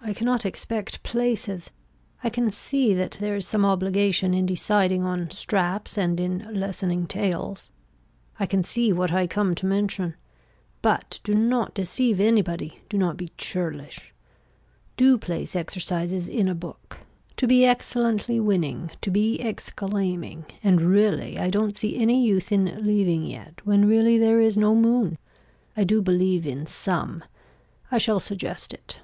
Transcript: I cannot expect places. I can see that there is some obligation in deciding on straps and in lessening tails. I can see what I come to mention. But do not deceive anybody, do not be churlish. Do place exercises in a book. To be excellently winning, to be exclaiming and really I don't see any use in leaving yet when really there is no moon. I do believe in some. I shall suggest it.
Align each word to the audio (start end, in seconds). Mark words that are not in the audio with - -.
I 0.00 0.12
cannot 0.14 0.46
expect 0.46 1.02
places. 1.02 1.72
I 2.22 2.30
can 2.30 2.50
see 2.50 2.94
that 2.94 3.16
there 3.18 3.34
is 3.34 3.48
some 3.48 3.64
obligation 3.64 4.32
in 4.32 4.46
deciding 4.46 5.02
on 5.02 5.28
straps 5.32 5.98
and 5.98 6.20
in 6.20 6.48
lessening 6.54 7.08
tails. 7.08 7.70
I 8.38 8.46
can 8.46 8.62
see 8.62 8.92
what 8.92 9.10
I 9.10 9.26
come 9.26 9.56
to 9.56 9.66
mention. 9.66 10.14
But 10.82 11.18
do 11.24 11.34
not 11.34 11.74
deceive 11.74 12.20
anybody, 12.20 12.78
do 12.88 12.96
not 12.96 13.16
be 13.16 13.32
churlish. 13.36 14.14
Do 14.96 15.18
place 15.18 15.56
exercises 15.56 16.28
in 16.28 16.46
a 16.48 16.54
book. 16.54 16.98
To 17.38 17.48
be 17.48 17.64
excellently 17.64 18.38
winning, 18.38 18.92
to 19.00 19.10
be 19.10 19.40
exclaiming 19.40 20.44
and 20.62 20.80
really 20.80 21.40
I 21.40 21.50
don't 21.50 21.76
see 21.76 21.96
any 21.98 22.24
use 22.24 22.52
in 22.52 22.86
leaving 22.86 23.26
yet 23.26 23.60
when 23.66 23.88
really 23.88 24.16
there 24.16 24.40
is 24.40 24.56
no 24.56 24.76
moon. 24.76 25.18
I 25.76 25.82
do 25.82 26.00
believe 26.00 26.46
in 26.46 26.66
some. 26.66 27.24
I 27.90 27.98
shall 27.98 28.20
suggest 28.20 28.72
it. 28.72 29.00